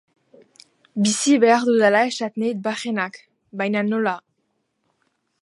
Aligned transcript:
Bizi 1.03 1.35
behar 1.43 1.67
dudala 1.67 2.01
esaten 2.13 2.47
dit 2.47 2.65
barrenak, 2.69 3.21
baina 3.63 3.85
nola? 3.93 4.17